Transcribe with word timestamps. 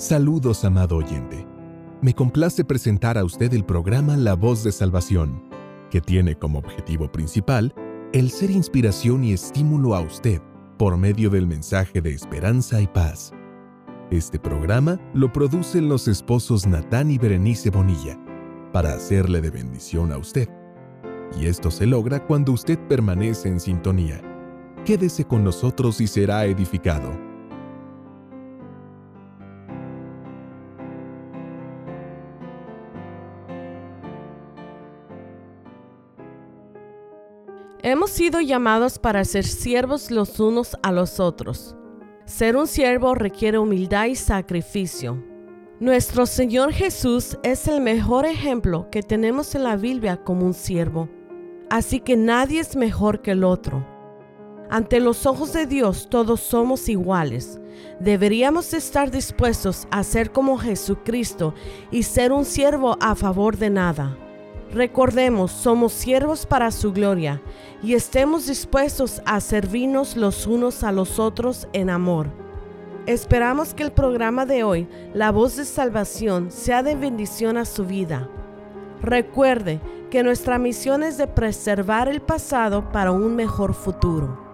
Saludos, 0.00 0.64
amado 0.64 0.96
oyente. 0.96 1.46
Me 2.00 2.14
complace 2.14 2.64
presentar 2.64 3.18
a 3.18 3.24
usted 3.24 3.52
el 3.52 3.66
programa 3.66 4.16
La 4.16 4.32
Voz 4.32 4.64
de 4.64 4.72
Salvación, 4.72 5.44
que 5.90 6.00
tiene 6.00 6.36
como 6.36 6.58
objetivo 6.58 7.12
principal 7.12 7.74
el 8.14 8.30
ser 8.30 8.50
inspiración 8.50 9.24
y 9.24 9.34
estímulo 9.34 9.94
a 9.94 10.00
usted 10.00 10.40
por 10.78 10.96
medio 10.96 11.28
del 11.28 11.46
mensaje 11.46 12.00
de 12.00 12.14
esperanza 12.14 12.80
y 12.80 12.86
paz. 12.86 13.34
Este 14.10 14.38
programa 14.38 14.98
lo 15.12 15.30
producen 15.30 15.90
los 15.90 16.08
esposos 16.08 16.66
Natán 16.66 17.10
y 17.10 17.18
Berenice 17.18 17.68
Bonilla 17.68 18.18
para 18.72 18.94
hacerle 18.94 19.42
de 19.42 19.50
bendición 19.50 20.12
a 20.12 20.16
usted. 20.16 20.48
Y 21.38 21.44
esto 21.44 21.70
se 21.70 21.84
logra 21.84 22.26
cuando 22.26 22.52
usted 22.52 22.78
permanece 22.88 23.50
en 23.50 23.60
sintonía. 23.60 24.22
Quédese 24.86 25.26
con 25.26 25.44
nosotros 25.44 26.00
y 26.00 26.06
será 26.06 26.46
edificado. 26.46 27.29
Hemos 37.90 38.12
sido 38.12 38.40
llamados 38.40 39.00
para 39.00 39.24
ser 39.24 39.44
siervos 39.44 40.12
los 40.12 40.38
unos 40.38 40.76
a 40.80 40.92
los 40.92 41.18
otros. 41.18 41.74
Ser 42.24 42.56
un 42.56 42.68
siervo 42.68 43.16
requiere 43.16 43.58
humildad 43.58 44.04
y 44.04 44.14
sacrificio. 44.14 45.20
Nuestro 45.80 46.24
Señor 46.26 46.72
Jesús 46.72 47.36
es 47.42 47.66
el 47.66 47.80
mejor 47.80 48.26
ejemplo 48.26 48.88
que 48.92 49.02
tenemos 49.02 49.56
en 49.56 49.64
la 49.64 49.74
Biblia 49.74 50.18
como 50.22 50.46
un 50.46 50.54
siervo. 50.54 51.08
Así 51.68 51.98
que 51.98 52.16
nadie 52.16 52.60
es 52.60 52.76
mejor 52.76 53.22
que 53.22 53.32
el 53.32 53.42
otro. 53.42 53.84
Ante 54.70 55.00
los 55.00 55.26
ojos 55.26 55.52
de 55.52 55.66
Dios 55.66 56.06
todos 56.08 56.38
somos 56.38 56.88
iguales. 56.88 57.60
Deberíamos 57.98 58.72
estar 58.72 59.10
dispuestos 59.10 59.88
a 59.90 60.04
ser 60.04 60.30
como 60.30 60.58
Jesucristo 60.58 61.54
y 61.90 62.04
ser 62.04 62.30
un 62.30 62.44
siervo 62.44 62.96
a 63.00 63.16
favor 63.16 63.56
de 63.56 63.70
nada. 63.70 64.16
Recordemos, 64.72 65.50
somos 65.50 65.92
siervos 65.92 66.46
para 66.46 66.70
su 66.70 66.92
gloria 66.92 67.42
y 67.82 67.94
estemos 67.94 68.46
dispuestos 68.46 69.20
a 69.24 69.40
servirnos 69.40 70.16
los 70.16 70.46
unos 70.46 70.84
a 70.84 70.92
los 70.92 71.18
otros 71.18 71.66
en 71.72 71.90
amor. 71.90 72.28
Esperamos 73.06 73.74
que 73.74 73.82
el 73.82 73.90
programa 73.90 74.46
de 74.46 74.62
hoy, 74.62 74.88
La 75.12 75.32
Voz 75.32 75.56
de 75.56 75.64
Salvación, 75.64 76.52
sea 76.52 76.84
de 76.84 76.94
bendición 76.94 77.56
a 77.56 77.64
su 77.64 77.84
vida. 77.84 78.28
Recuerde 79.02 79.80
que 80.10 80.22
nuestra 80.22 80.58
misión 80.58 81.02
es 81.02 81.18
de 81.18 81.26
preservar 81.26 82.08
el 82.08 82.20
pasado 82.20 82.92
para 82.92 83.10
un 83.10 83.34
mejor 83.34 83.74
futuro. 83.74 84.49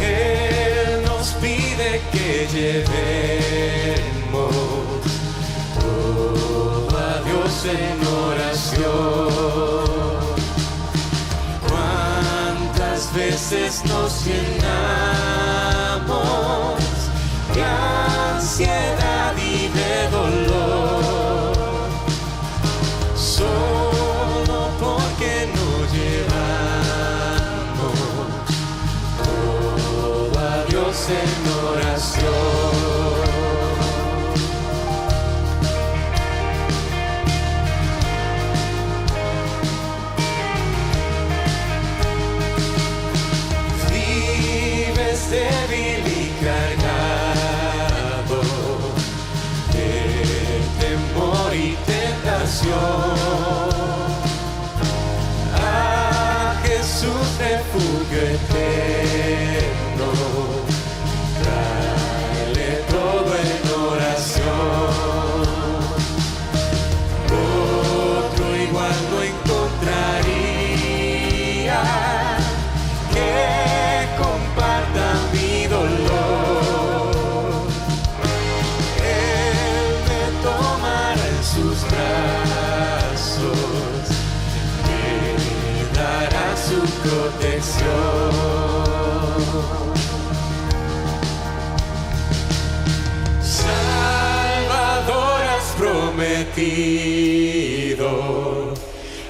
Él 0.00 1.02
nos 1.04 1.32
pide 1.40 2.00
que 2.12 2.46
llevemos 2.52 2.94
todo 5.80 6.96
a 6.96 7.20
Dios 7.24 7.64
en 7.64 8.06
oración. 8.28 9.32
¿Cuántas 11.68 13.12
veces 13.12 13.84
nos 13.84 14.24
llenamos 14.24 14.70
de 17.52 17.64
ansiedad 17.64 19.01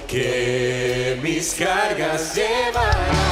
que 0.06 1.18
mis 1.22 1.54
cargas 1.54 2.34
llevarán. 2.34 3.31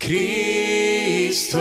Cristo. 0.00 1.60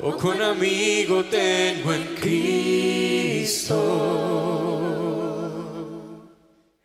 Oh, 0.00 0.16
con 0.16 0.42
amigo 0.42 1.24
tengo 1.26 1.92
en 1.92 2.14
Cristo. 2.16 3.78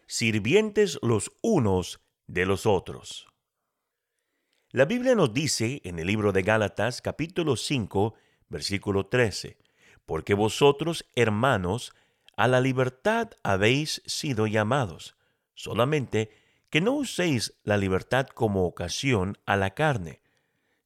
Sirvientes 0.06 1.00
los 1.02 1.32
unos 1.42 2.02
de 2.28 2.46
los 2.46 2.66
otros. 2.66 3.28
La 4.72 4.86
Biblia 4.86 5.16
nos 5.16 5.34
dice 5.34 5.82
en 5.86 5.98
el 5.98 6.08
libro 6.08 6.34
de 6.34 6.44
Gálatas 6.44 7.02
capítulo 7.02 7.56
5 7.56 8.14
versículo 8.50 9.08
13, 9.08 9.58
porque 10.06 10.34
vosotros, 10.34 11.06
hermanos, 11.16 11.94
a 12.36 12.48
la 12.48 12.62
libertad 12.62 13.32
habéis 13.44 14.02
sido 14.06 14.46
llamados, 14.46 15.16
solamente 15.54 16.32
que 16.70 16.82
no 16.82 16.94
uséis 16.94 17.54
la 17.64 17.78
libertad 17.78 18.28
como 18.28 18.66
ocasión 18.66 19.38
a 19.46 19.56
la 19.56 19.74
carne, 19.74 20.22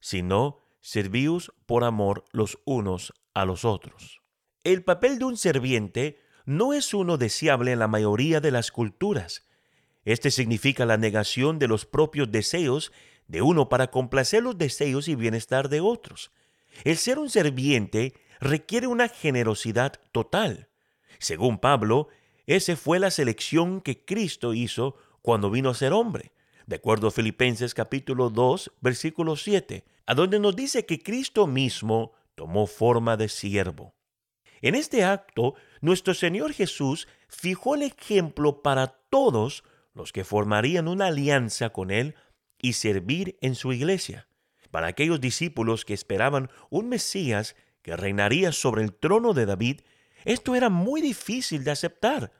sino 0.00 0.60
servíos 0.80 1.52
por 1.66 1.84
amor 1.84 2.24
los 2.32 2.58
unos 2.64 3.12
a 3.34 3.44
los 3.44 3.64
otros. 3.64 4.20
El 4.64 4.84
papel 4.84 5.18
de 5.18 5.24
un 5.24 5.36
serviente 5.36 6.20
no 6.44 6.72
es 6.72 6.94
uno 6.94 7.18
deseable 7.18 7.72
en 7.72 7.78
la 7.78 7.88
mayoría 7.88 8.40
de 8.40 8.50
las 8.50 8.70
culturas. 8.70 9.46
Este 10.04 10.30
significa 10.30 10.84
la 10.86 10.96
negación 10.96 11.58
de 11.58 11.68
los 11.68 11.86
propios 11.86 12.30
deseos 12.30 12.92
de 13.28 13.42
uno 13.42 13.68
para 13.68 13.90
complacer 13.90 14.42
los 14.42 14.58
deseos 14.58 15.08
y 15.08 15.14
bienestar 15.14 15.68
de 15.68 15.80
otros. 15.80 16.32
El 16.84 16.96
ser 16.96 17.18
un 17.18 17.30
serviente 17.30 18.14
requiere 18.40 18.86
una 18.86 19.08
generosidad 19.08 20.00
total. 20.10 20.68
Según 21.18 21.58
Pablo, 21.58 22.08
esa 22.46 22.76
fue 22.76 22.98
la 22.98 23.10
selección 23.10 23.80
que 23.80 24.04
Cristo 24.04 24.54
hizo 24.54 24.96
cuando 25.22 25.50
vino 25.50 25.70
a 25.70 25.74
ser 25.74 25.92
hombre, 25.92 26.32
de 26.66 26.76
acuerdo 26.76 27.08
a 27.08 27.12
Filipenses 27.12 27.74
capítulo 27.74 28.28
2, 28.28 28.72
versículo 28.80 29.36
7, 29.36 29.84
a 30.06 30.14
donde 30.14 30.38
nos 30.38 30.54
dice 30.54 30.84
que 30.84 31.00
Cristo 31.00 31.46
mismo 31.46 32.12
tomó 32.34 32.66
forma 32.66 33.16
de 33.16 33.28
siervo. 33.28 33.94
En 34.60 34.74
este 34.74 35.04
acto, 35.04 35.54
nuestro 35.80 36.14
Señor 36.14 36.52
Jesús 36.52 37.08
fijó 37.28 37.74
el 37.74 37.82
ejemplo 37.82 38.62
para 38.62 38.88
todos 39.10 39.64
los 39.94 40.12
que 40.12 40.24
formarían 40.24 40.88
una 40.88 41.06
alianza 41.06 41.70
con 41.70 41.90
Él 41.90 42.14
y 42.60 42.74
servir 42.74 43.36
en 43.40 43.54
su 43.54 43.72
iglesia. 43.72 44.28
Para 44.70 44.86
aquellos 44.86 45.20
discípulos 45.20 45.84
que 45.84 45.94
esperaban 45.94 46.50
un 46.70 46.88
Mesías 46.88 47.56
que 47.82 47.96
reinaría 47.96 48.52
sobre 48.52 48.82
el 48.82 48.94
trono 48.94 49.34
de 49.34 49.46
David, 49.46 49.80
esto 50.24 50.54
era 50.54 50.70
muy 50.70 51.00
difícil 51.00 51.64
de 51.64 51.72
aceptar. 51.72 52.32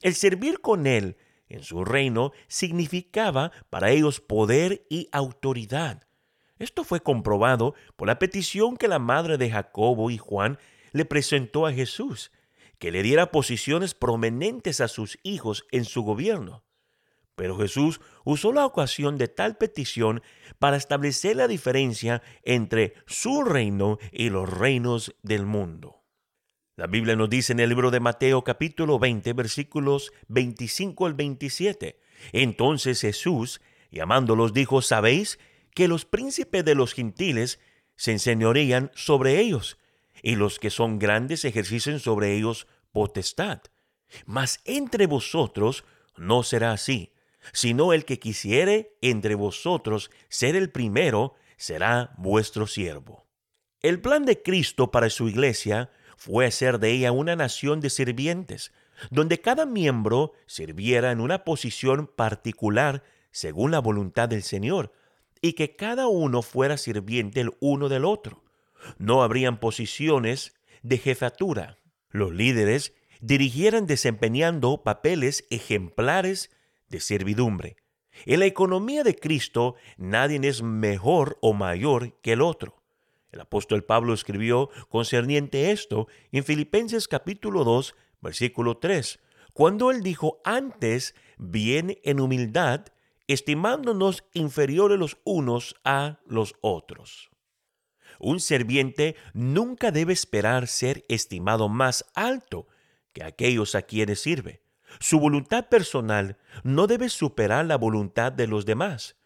El 0.00 0.14
servir 0.14 0.60
con 0.60 0.86
Él 0.86 1.16
en 1.48 1.62
su 1.62 1.84
reino 1.84 2.32
significaba 2.48 3.52
para 3.70 3.90
ellos 3.90 4.20
poder 4.20 4.86
y 4.90 5.08
autoridad. 5.12 6.06
Esto 6.58 6.84
fue 6.84 7.00
comprobado 7.00 7.74
por 7.96 8.08
la 8.08 8.18
petición 8.18 8.76
que 8.76 8.88
la 8.88 8.98
madre 8.98 9.36
de 9.38 9.50
Jacobo 9.50 10.10
y 10.10 10.18
Juan 10.18 10.58
le 10.92 11.04
presentó 11.04 11.66
a 11.66 11.72
Jesús, 11.72 12.32
que 12.78 12.90
le 12.90 13.02
diera 13.02 13.30
posiciones 13.30 13.94
prominentes 13.94 14.80
a 14.80 14.88
sus 14.88 15.18
hijos 15.22 15.66
en 15.70 15.84
su 15.84 16.02
gobierno. 16.02 16.64
Pero 17.34 17.58
Jesús 17.58 18.00
usó 18.24 18.52
la 18.52 18.64
ocasión 18.64 19.18
de 19.18 19.28
tal 19.28 19.58
petición 19.58 20.22
para 20.58 20.78
establecer 20.78 21.36
la 21.36 21.48
diferencia 21.48 22.22
entre 22.42 22.94
su 23.06 23.44
reino 23.44 23.98
y 24.10 24.30
los 24.30 24.48
reinos 24.48 25.14
del 25.22 25.44
mundo. 25.44 26.05
La 26.76 26.86
Biblia 26.86 27.16
nos 27.16 27.30
dice 27.30 27.52
en 27.52 27.60
el 27.60 27.70
libro 27.70 27.90
de 27.90 28.00
Mateo 28.00 28.44
capítulo 28.44 28.98
20 28.98 29.32
versículos 29.32 30.12
25 30.28 31.06
al 31.06 31.14
27. 31.14 31.98
Entonces 32.32 33.00
Jesús, 33.00 33.62
llamándolos, 33.90 34.52
dijo, 34.52 34.82
¿sabéis 34.82 35.38
que 35.74 35.88
los 35.88 36.04
príncipes 36.04 36.64
de 36.66 36.74
los 36.74 36.92
gentiles 36.92 37.60
se 37.96 38.12
enseñorean 38.12 38.90
sobre 38.94 39.40
ellos, 39.40 39.78
y 40.22 40.36
los 40.36 40.58
que 40.58 40.68
son 40.68 40.98
grandes 40.98 41.46
ejercicen 41.46 41.98
sobre 41.98 42.36
ellos 42.36 42.66
potestad? 42.92 43.62
Mas 44.26 44.60
entre 44.66 45.06
vosotros 45.06 45.84
no 46.16 46.42
será 46.42 46.72
así 46.72 47.12
sino 47.52 47.92
el 47.92 48.04
que 48.04 48.18
quisiere 48.18 48.96
entre 49.00 49.34
vosotros 49.34 50.10
ser 50.28 50.56
el 50.56 50.70
primero, 50.70 51.34
será 51.56 52.12
vuestro 52.18 52.66
siervo. 52.66 53.26
El 53.82 54.00
plan 54.00 54.24
de 54.24 54.42
Cristo 54.42 54.90
para 54.90 55.10
su 55.10 55.28
iglesia 55.28 55.90
fue 56.16 56.46
hacer 56.46 56.78
de 56.78 56.90
ella 56.90 57.12
una 57.12 57.36
nación 57.36 57.80
de 57.80 57.90
sirvientes, 57.90 58.72
donde 59.10 59.40
cada 59.40 59.66
miembro 59.66 60.32
sirviera 60.46 61.12
en 61.12 61.20
una 61.20 61.44
posición 61.44 62.06
particular 62.06 63.04
según 63.30 63.70
la 63.70 63.80
voluntad 63.80 64.28
del 64.28 64.42
Señor, 64.42 64.92
y 65.42 65.52
que 65.52 65.76
cada 65.76 66.08
uno 66.08 66.42
fuera 66.42 66.78
sirviente 66.78 67.40
el 67.40 67.52
uno 67.60 67.88
del 67.88 68.04
otro. 68.04 68.42
No 68.98 69.22
habrían 69.22 69.60
posiciones 69.60 70.54
de 70.82 70.98
jefatura. 70.98 71.78
Los 72.10 72.32
líderes 72.32 72.94
dirigieran 73.20 73.86
desempeñando 73.86 74.82
papeles 74.82 75.46
ejemplares 75.50 76.50
de 76.88 77.00
servidumbre. 77.00 77.76
En 78.24 78.40
la 78.40 78.46
economía 78.46 79.02
de 79.02 79.14
Cristo 79.14 79.74
nadie 79.98 80.40
es 80.44 80.62
mejor 80.62 81.38
o 81.42 81.52
mayor 81.52 82.18
que 82.22 82.32
el 82.32 82.40
otro. 82.40 82.82
El 83.36 83.42
apóstol 83.42 83.84
Pablo 83.84 84.14
escribió 84.14 84.70
concerniente 84.88 85.70
esto 85.70 86.08
en 86.32 86.42
Filipenses 86.42 87.06
capítulo 87.06 87.64
2, 87.64 87.94
versículo 88.22 88.78
3, 88.78 89.18
cuando 89.52 89.90
él 89.90 90.02
dijo, 90.02 90.40
antes 90.42 91.14
bien 91.36 91.98
en 92.02 92.20
humildad, 92.20 92.86
estimándonos 93.26 94.24
inferiores 94.32 94.98
los 94.98 95.18
unos 95.24 95.74
a 95.84 96.20
los 96.24 96.54
otros. 96.62 97.28
Un 98.18 98.40
serviente 98.40 99.16
nunca 99.34 99.90
debe 99.90 100.14
esperar 100.14 100.66
ser 100.66 101.04
estimado 101.10 101.68
más 101.68 102.06
alto 102.14 102.68
que 103.12 103.22
aquellos 103.22 103.74
a 103.74 103.82
quienes 103.82 104.20
sirve. 104.20 104.62
Su 104.98 105.20
voluntad 105.20 105.68
personal 105.68 106.38
no 106.64 106.86
debe 106.86 107.10
superar 107.10 107.66
la 107.66 107.76
voluntad 107.76 108.32
de 108.32 108.46
los 108.46 108.64
demás. 108.64 109.16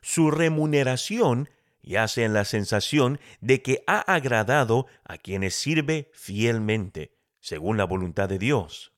Su 0.00 0.30
remuneración 0.30 1.48
yace 1.86 2.24
en 2.24 2.34
la 2.34 2.44
sensación 2.44 3.18
de 3.40 3.62
que 3.62 3.82
ha 3.86 4.00
agradado 4.00 4.86
a 5.04 5.16
quienes 5.16 5.54
sirve 5.54 6.10
fielmente, 6.12 7.16
según 7.40 7.78
la 7.78 7.84
voluntad 7.84 8.28
de 8.28 8.38
Dios. 8.38 8.92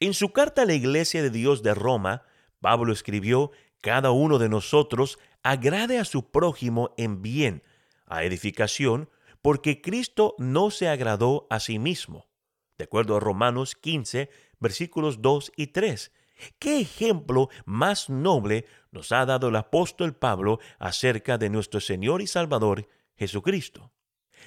En 0.00 0.12
su 0.12 0.32
carta 0.32 0.62
a 0.62 0.66
la 0.66 0.74
Iglesia 0.74 1.22
de 1.22 1.30
Dios 1.30 1.62
de 1.62 1.74
Roma, 1.74 2.24
Pablo 2.60 2.92
escribió, 2.92 3.52
cada 3.80 4.10
uno 4.10 4.38
de 4.38 4.48
nosotros 4.48 5.18
agrade 5.42 5.98
a 5.98 6.04
su 6.04 6.30
prójimo 6.30 6.92
en 6.98 7.22
bien, 7.22 7.62
a 8.06 8.24
edificación, 8.24 9.08
porque 9.40 9.80
Cristo 9.80 10.34
no 10.38 10.70
se 10.70 10.88
agradó 10.88 11.46
a 11.50 11.60
sí 11.60 11.78
mismo. 11.78 12.28
De 12.76 12.84
acuerdo 12.84 13.16
a 13.16 13.20
Romanos 13.20 13.76
15, 13.76 14.30
versículos 14.58 15.22
2 15.22 15.52
y 15.56 15.68
3. 15.68 16.12
¿Qué 16.58 16.80
ejemplo 16.80 17.48
más 17.64 18.08
noble 18.08 18.66
nos 18.90 19.12
ha 19.12 19.26
dado 19.26 19.48
el 19.48 19.56
apóstol 19.56 20.14
Pablo 20.14 20.60
acerca 20.78 21.38
de 21.38 21.50
nuestro 21.50 21.80
Señor 21.80 22.22
y 22.22 22.26
Salvador 22.26 22.88
Jesucristo? 23.16 23.92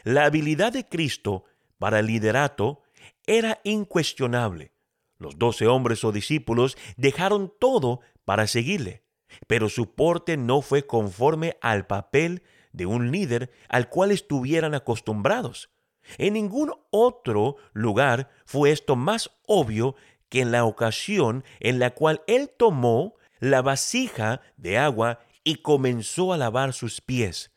La 0.04 0.26
habilidad 0.26 0.74
de 0.74 0.88
Cristo 0.88 1.44
para 1.78 2.00
el 2.00 2.08
liderato 2.08 2.84
era 3.26 3.60
incuestionable. 3.64 4.74
Los 5.18 5.38
doce 5.38 5.68
hombres 5.68 6.04
o 6.04 6.12
discípulos 6.12 6.78
dejaron 6.98 7.54
todo 7.60 8.02
para 8.26 8.48
seguirle, 8.48 9.04
pero 9.48 9.70
su 9.70 9.94
porte 9.94 10.38
no 10.38 10.62
fue 10.62 10.88
conforme 10.88 11.58
al 11.62 11.86
papel 11.86 12.44
de 12.72 12.86
un 12.86 13.12
líder 13.12 13.52
al 13.70 13.90
cual 13.90 14.12
estuvieran 14.12 14.74
acostumbrados. 14.74 15.70
En 16.18 16.34
ningún 16.34 16.74
otro 16.90 17.58
lugar 17.74 18.30
fue 18.46 18.72
esto 18.72 18.96
más 18.96 19.30
obvio 19.46 19.96
que 20.32 20.40
en 20.40 20.52
la 20.52 20.64
ocasión 20.64 21.44
en 21.60 21.78
la 21.78 21.92
cual 21.92 22.24
él 22.26 22.50
tomó 22.58 23.16
la 23.40 23.62
vasija 23.62 24.42
de 24.56 24.78
agua 24.78 25.20
y 25.44 25.58
comenzó 25.58 26.32
a 26.32 26.38
lavar 26.38 26.72
sus 26.72 27.02
pies. 27.02 27.52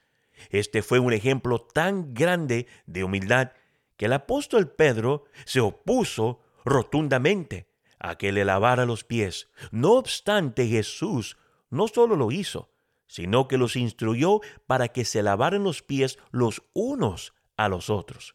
Este 0.50 0.83
fue 0.83 0.99
un 0.99 1.12
ejemplo 1.12 1.61
tan 1.61 2.14
grande 2.14 2.66
de 2.87 3.04
humildad 3.04 3.52
que 3.97 4.07
el 4.07 4.12
apóstol 4.12 4.73
Pedro 4.73 5.25
se 5.45 5.61
opuso 5.61 6.40
rotundamente 6.64 7.69
a 8.00 8.19
que 8.19 8.33
le 8.33 8.45
lavara 8.45 8.87
los 8.87 9.04
pies. 9.04 9.49
No 9.71 9.93
obstante, 9.93 10.66
Jesús 10.66 11.37
no 11.71 11.87
solo 11.87 12.16
lo 12.16 12.33
hizo, 12.33 12.73
sino 13.07 13.47
que 13.47 13.57
los 13.57 13.76
instruyó 13.76 14.40
para 14.66 14.88
que 14.88 15.04
se 15.04 15.23
lavaran 15.23 15.62
los 15.62 15.83
pies 15.83 16.19
los 16.33 16.64
unos 16.73 17.35
a 17.57 17.69
los 17.69 17.88
otros. 17.88 18.35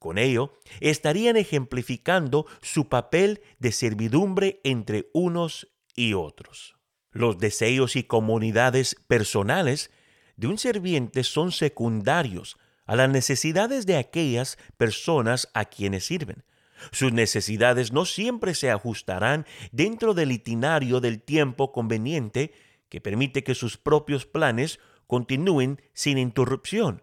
Con 0.00 0.16
ello, 0.16 0.54
estarían 0.80 1.36
ejemplificando 1.36 2.46
su 2.62 2.88
papel 2.88 3.42
de 3.58 3.70
servidumbre 3.70 4.62
entre 4.64 5.10
unos 5.12 5.68
y 5.94 6.14
otros. 6.14 6.74
Los 7.12 7.38
deseos 7.38 7.96
y 7.96 8.04
comunidades 8.04 8.96
personales 9.08 9.90
de 10.36 10.46
un 10.46 10.56
serviente 10.56 11.22
son 11.22 11.52
secundarios 11.52 12.56
a 12.86 12.96
las 12.96 13.10
necesidades 13.10 13.84
de 13.84 13.98
aquellas 13.98 14.56
personas 14.78 15.50
a 15.52 15.66
quienes 15.66 16.06
sirven. 16.06 16.44
Sus 16.92 17.12
necesidades 17.12 17.92
no 17.92 18.06
siempre 18.06 18.54
se 18.54 18.70
ajustarán 18.70 19.44
dentro 19.70 20.14
del 20.14 20.32
itinerario 20.32 21.00
del 21.00 21.20
tiempo 21.20 21.72
conveniente 21.72 22.54
que 22.88 23.02
permite 23.02 23.44
que 23.44 23.54
sus 23.54 23.76
propios 23.76 24.24
planes 24.24 24.80
continúen 25.06 25.82
sin 25.92 26.16
interrupción. 26.16 27.02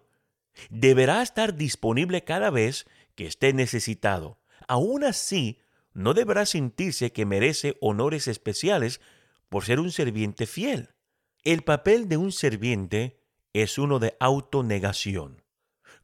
Deberá 0.70 1.22
estar 1.22 1.54
disponible 1.54 2.24
cada 2.24 2.50
vez 2.50 2.86
que 3.14 3.26
esté 3.26 3.52
necesitado. 3.52 4.38
Aún 4.66 5.04
así, 5.04 5.58
no 5.94 6.14
deberá 6.14 6.46
sentirse 6.46 7.12
que 7.12 7.26
merece 7.26 7.76
honores 7.80 8.28
especiales 8.28 9.00
por 9.48 9.64
ser 9.64 9.80
un 9.80 9.90
serviente 9.90 10.46
fiel. 10.46 10.90
El 11.42 11.62
papel 11.62 12.08
de 12.08 12.16
un 12.16 12.32
serviente 12.32 13.20
es 13.52 13.78
uno 13.78 13.98
de 13.98 14.16
autonegación. 14.20 15.42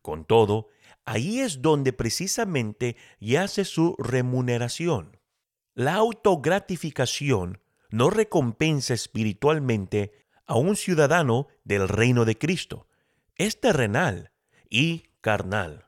Con 0.02 0.24
todo, 0.24 0.68
ahí 1.04 1.40
es 1.40 1.62
donde 1.62 1.92
precisamente 1.92 2.96
yace 3.20 3.64
su 3.64 3.94
remuneración. 3.98 5.18
La 5.74 5.94
autogratificación 5.94 7.60
no 7.90 8.10
recompensa 8.10 8.94
espiritualmente 8.94 10.12
a 10.46 10.56
un 10.56 10.76
ciudadano 10.76 11.48
del 11.64 11.88
reino 11.88 12.24
de 12.24 12.36
Cristo. 12.36 12.88
Es 13.36 13.60
terrenal 13.60 14.32
y 14.68 15.04
carnal. 15.20 15.86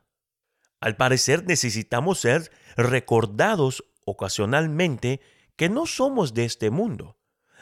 Al 0.80 0.96
parecer 0.96 1.44
necesitamos 1.46 2.20
ser 2.20 2.50
recordados 2.76 3.84
ocasionalmente 4.04 5.20
que 5.56 5.68
no 5.68 5.86
somos 5.86 6.34
de 6.34 6.44
este 6.44 6.70
mundo. 6.70 7.18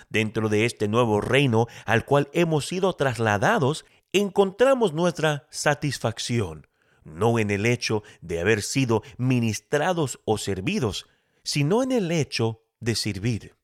Dentro 0.08 0.48
de 0.48 0.64
este 0.66 0.88
nuevo 0.88 1.20
reino 1.20 1.66
al 1.86 2.04
cual 2.04 2.28
hemos 2.32 2.66
sido 2.66 2.92
trasladados, 2.94 3.86
encontramos 4.12 4.92
nuestra 4.92 5.46
satisfacción, 5.50 6.66
no 7.04 7.38
en 7.38 7.50
el 7.50 7.66
hecho 7.66 8.02
de 8.20 8.40
haber 8.40 8.62
sido 8.62 9.02
ministrados 9.16 10.20
o 10.24 10.38
servidos, 10.38 11.06
sino 11.42 11.82
en 11.82 11.92
el 11.92 12.10
hecho 12.10 12.62
de 12.80 12.94
servir. 12.94 13.56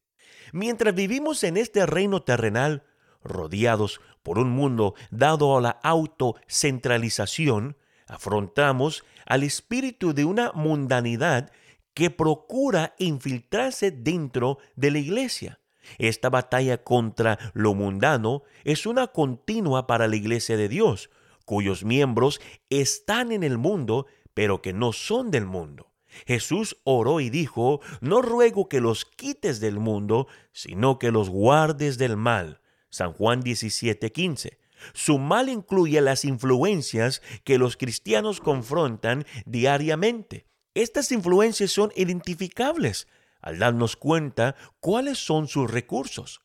Mientras 0.53 0.95
vivimos 0.95 1.45
en 1.45 1.57
este 1.57 1.87
reino 1.87 2.23
terrenal, 2.23 2.85
rodeados 3.23 4.01
por 4.23 4.39
un 4.39 4.51
mundo 4.51 4.95
dado 5.11 5.57
a 5.57 5.61
la 5.61 5.71
autocentralización, 5.83 7.77
afrontamos 8.07 9.05
al 9.27 9.43
espíritu 9.43 10.13
de 10.15 10.25
una 10.25 10.53
mundanidad 10.53 11.53
que 11.95 12.11
procura 12.11 12.95
infiltrarse 12.99 13.91
dentro 13.91 14.59
de 14.77 14.91
la 14.91 14.99
iglesia. 14.99 15.61
Esta 15.99 16.31
batalla 16.31 16.83
contra 16.83 17.39
lo 17.53 17.75
mundano 17.75 18.43
es 18.65 18.87
una 18.87 19.09
continua 19.09 19.87
para 19.87 20.09
la 20.09 20.17
iglesia 20.17 20.57
de 20.57 20.69
Dios, 20.69 21.11
cuyos 21.45 21.85
miembros 21.85 22.41
están 22.69 23.33
en 23.33 23.43
el 23.43 23.59
mundo, 23.59 24.07
pero 24.35 24.63
que 24.63 24.73
no 24.73 24.93
son 24.93 25.31
del 25.31 25.47
mundo. 25.47 25.91
Jesús 26.27 26.77
oró 26.85 27.21
y 27.21 27.31
dijo, 27.31 27.81
no 28.01 28.23
ruego 28.23 28.69
que 28.69 28.81
los 28.81 29.05
quites 29.05 29.61
del 29.61 29.79
mundo, 29.79 30.27
sino 30.53 30.99
que 30.99 31.11
los 31.11 31.31
guardes 31.31 31.99
del 31.99 32.17
mal. 32.17 32.60
San 32.91 33.13
Juan 33.13 33.43
17:15. 33.43 34.59
Su 34.93 35.19
mal 35.19 35.49
incluye 35.49 36.01
las 36.01 36.25
influencias 36.25 37.23
que 37.45 37.59
los 37.59 37.77
cristianos 37.77 38.41
confrontan 38.41 39.27
diariamente. 39.47 40.47
Estas 40.75 41.13
influencias 41.13 41.71
son 41.71 41.93
identificables 41.97 43.07
al 43.41 43.59
darnos 43.59 43.97
cuenta 43.97 44.55
cuáles 44.81 45.19
son 45.19 45.49
sus 45.49 45.71
recursos. 45.71 46.43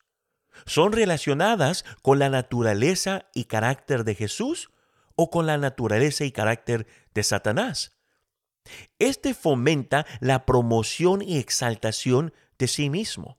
¿Son 0.64 0.92
relacionadas 0.92 1.84
con 2.02 2.18
la 2.18 2.30
naturaleza 2.30 3.28
y 3.34 3.44
carácter 3.44 4.04
de 4.04 4.14
Jesús 4.14 4.70
o 5.14 5.30
con 5.30 5.46
la 5.46 5.58
naturaleza 5.58 6.24
y 6.24 6.32
carácter 6.32 6.86
de 7.12 7.22
Satanás? 7.22 7.92
Este 8.98 9.34
fomenta 9.34 10.06
la 10.20 10.46
promoción 10.46 11.22
y 11.22 11.38
exaltación 11.38 12.32
de 12.58 12.68
sí 12.68 12.90
mismo. 12.90 13.38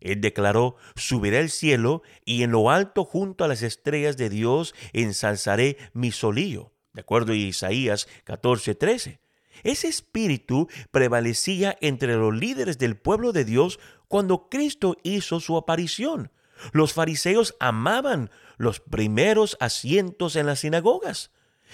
Él 0.00 0.20
declaró, 0.20 0.76
subiré 0.96 1.38
al 1.38 1.50
cielo 1.50 2.02
y 2.24 2.42
en 2.42 2.50
lo 2.52 2.70
alto 2.70 3.04
junto 3.04 3.44
a 3.44 3.48
las 3.48 3.62
estrellas 3.62 4.16
de 4.16 4.30
Dios 4.30 4.74
ensalzaré 4.92 5.76
mi 5.92 6.10
solillo. 6.10 6.72
De 6.92 7.02
acuerdo 7.02 7.32
a 7.32 7.36
Isaías 7.36 8.08
14:13. 8.24 9.20
Ese 9.62 9.88
espíritu 9.88 10.68
prevalecía 10.90 11.76
entre 11.80 12.16
los 12.16 12.34
líderes 12.34 12.78
del 12.78 12.96
pueblo 12.96 13.32
de 13.32 13.44
Dios 13.44 13.78
cuando 14.08 14.48
Cristo 14.48 14.96
hizo 15.02 15.40
su 15.40 15.56
aparición. 15.56 16.32
Los 16.72 16.92
fariseos 16.92 17.54
amaban 17.60 18.30
los 18.56 18.80
primeros 18.80 19.56
asientos 19.60 20.36
en 20.36 20.46
las 20.46 20.60
sinagogas. 20.60 21.30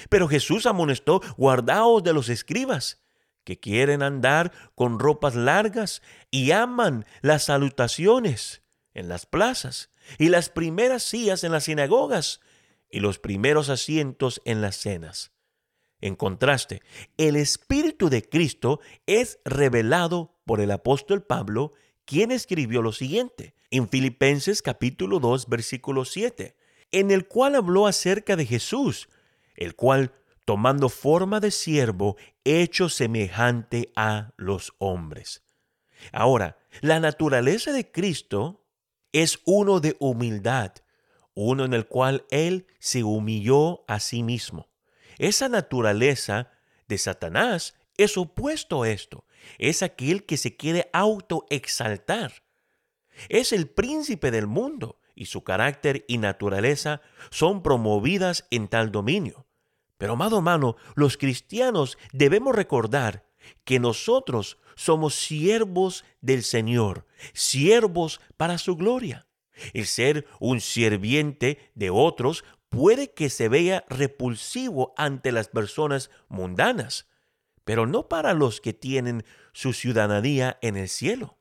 Pero 0.08 0.28
Jesús 0.28 0.66
amonestó, 0.66 1.22
guardaos 1.36 2.02
de 2.02 2.12
los 2.12 2.28
escribas, 2.28 3.02
que 3.46 3.60
quieren 3.60 4.02
andar 4.02 4.50
con 4.74 4.98
ropas 4.98 5.36
largas 5.36 6.02
y 6.32 6.50
aman 6.50 7.06
las 7.22 7.44
salutaciones 7.44 8.62
en 8.92 9.08
las 9.08 9.24
plazas 9.24 9.90
y 10.18 10.30
las 10.30 10.50
primeras 10.50 11.04
sillas 11.04 11.44
en 11.44 11.52
las 11.52 11.64
sinagogas 11.64 12.40
y 12.90 12.98
los 12.98 13.20
primeros 13.20 13.70
asientos 13.70 14.42
en 14.44 14.60
las 14.60 14.76
cenas. 14.76 15.30
En 16.00 16.16
contraste, 16.16 16.82
el 17.16 17.36
Espíritu 17.36 18.10
de 18.10 18.28
Cristo 18.28 18.80
es 19.06 19.38
revelado 19.44 20.34
por 20.44 20.60
el 20.60 20.72
apóstol 20.72 21.22
Pablo, 21.22 21.72
quien 22.04 22.32
escribió 22.32 22.82
lo 22.82 22.90
siguiente 22.90 23.54
en 23.70 23.88
Filipenses 23.88 24.60
capítulo 24.60 25.20
2 25.20 25.48
versículo 25.48 26.04
7, 26.04 26.56
en 26.90 27.12
el 27.12 27.28
cual 27.28 27.54
habló 27.54 27.86
acerca 27.86 28.34
de 28.34 28.44
Jesús, 28.44 29.08
el 29.54 29.76
cual, 29.76 30.14
tomando 30.46 30.88
forma 30.88 31.40
de 31.40 31.50
siervo, 31.50 32.16
hecho 32.44 32.88
semejante 32.88 33.92
a 33.96 34.32
los 34.36 34.72
hombres. 34.78 35.42
Ahora, 36.12 36.56
la 36.80 37.00
naturaleza 37.00 37.72
de 37.72 37.90
Cristo 37.90 38.64
es 39.12 39.40
uno 39.44 39.80
de 39.80 39.96
humildad, 39.98 40.72
uno 41.34 41.64
en 41.64 41.74
el 41.74 41.86
cual 41.86 42.24
Él 42.30 42.66
se 42.78 43.02
humilló 43.02 43.84
a 43.88 43.98
sí 43.98 44.22
mismo. 44.22 44.70
Esa 45.18 45.48
naturaleza 45.48 46.52
de 46.86 46.98
Satanás 46.98 47.74
es 47.96 48.16
opuesto 48.16 48.84
a 48.84 48.90
esto. 48.90 49.24
Es 49.58 49.82
aquel 49.82 50.26
que 50.26 50.36
se 50.36 50.56
quiere 50.56 50.88
autoexaltar. 50.92 52.44
Es 53.28 53.52
el 53.52 53.68
príncipe 53.68 54.30
del 54.30 54.46
mundo 54.46 55.00
y 55.16 55.26
su 55.26 55.42
carácter 55.42 56.04
y 56.06 56.18
naturaleza 56.18 57.00
son 57.30 57.64
promovidas 57.64 58.46
en 58.50 58.68
tal 58.68 58.92
dominio. 58.92 59.45
Pero, 59.98 60.12
amado 60.14 60.36
hermano, 60.36 60.76
los 60.94 61.16
cristianos 61.16 61.98
debemos 62.12 62.54
recordar 62.54 63.26
que 63.64 63.78
nosotros 63.78 64.58
somos 64.74 65.14
siervos 65.14 66.04
del 66.20 66.42
Señor, 66.42 67.06
siervos 67.32 68.20
para 68.36 68.58
su 68.58 68.76
gloria. 68.76 69.26
El 69.72 69.86
ser 69.86 70.26
un 70.38 70.60
sirviente 70.60 71.70
de 71.74 71.88
otros 71.88 72.44
puede 72.68 73.12
que 73.12 73.30
se 73.30 73.48
vea 73.48 73.86
repulsivo 73.88 74.92
ante 74.98 75.32
las 75.32 75.48
personas 75.48 76.10
mundanas, 76.28 77.06
pero 77.64 77.86
no 77.86 78.08
para 78.08 78.34
los 78.34 78.60
que 78.60 78.74
tienen 78.74 79.24
su 79.52 79.72
ciudadanía 79.72 80.58
en 80.60 80.76
el 80.76 80.90
cielo. 80.90 81.38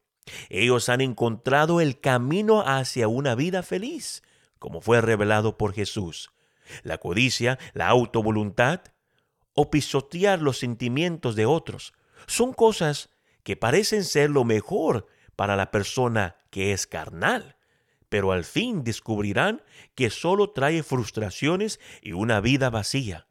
Ellos 0.50 0.88
han 0.88 1.02
encontrado 1.02 1.82
el 1.82 2.00
camino 2.00 2.62
hacia 2.62 3.10
una 3.10 3.36
vida 3.36 3.64
feliz, 3.64 4.24
como 4.60 4.80
fue 4.80 5.02
revelado 5.02 5.58
por 5.58 5.74
Jesús 5.74 6.32
la 6.84 6.98
codicia, 6.98 7.58
la 7.74 7.88
autovoluntad 7.88 8.82
o 9.54 9.70
pisotear 9.72 10.42
los 10.42 10.60
sentimientos 10.60 11.36
de 11.36 11.46
otros. 11.46 11.94
Son 12.28 12.54
cosas 12.54 13.10
que 13.44 13.56
parecen 13.56 14.04
ser 14.04 14.30
lo 14.30 14.44
mejor 14.44 15.08
para 15.36 15.56
la 15.56 15.72
persona 15.72 16.38
que 16.50 16.72
es 16.72 16.88
carnal, 16.88 17.58
pero 18.10 18.32
al 18.32 18.44
fin 18.44 18.84
descubrirán 18.84 19.62
que 19.96 20.10
solo 20.10 20.52
trae 20.52 20.84
frustraciones 20.84 21.80
y 22.02 22.14
una 22.14 22.42
vida 22.42 22.70
vacía. 22.70 23.28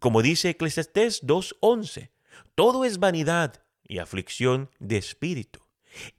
Como 0.00 0.22
dice 0.22 0.50
Eclesiastés 0.50 1.22
2.11, 1.24 2.10
todo 2.54 2.84
es 2.84 2.98
vanidad 2.98 3.62
y 3.86 3.98
aflicción 3.98 4.70
de 4.78 4.96
espíritu. 4.96 5.60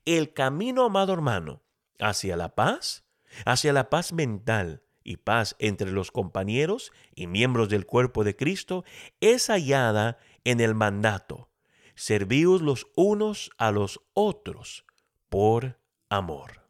El 0.05 0.33
camino, 0.33 0.85
amado 0.85 1.13
hermano, 1.13 1.63
hacia 1.99 2.37
la 2.37 2.55
paz, 2.55 3.05
hacia 3.45 3.73
la 3.73 3.89
paz 3.89 4.13
mental, 4.13 4.83
y 5.05 5.17
paz 5.17 5.55
entre 5.59 5.91
los 5.91 6.11
compañeros 6.11 6.91
y 7.15 7.27
miembros 7.27 7.69
del 7.69 7.85
cuerpo 7.85 8.25
de 8.25 8.35
Cristo 8.35 8.83
es 9.21 9.47
hallada 9.47 10.17
en 10.43 10.59
el 10.59 10.75
mandato. 10.75 11.49
Servíos 11.95 12.61
los 12.61 12.87
unos 12.95 13.51
a 13.57 13.71
los 13.71 14.01
otros 14.13 14.85
por 15.29 15.79
amor. 16.09 16.67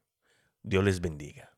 Dios 0.61 0.83
les 0.83 1.01
bendiga. 1.01 1.54